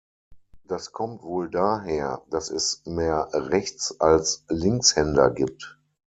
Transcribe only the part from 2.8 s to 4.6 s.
mehr Rechts- als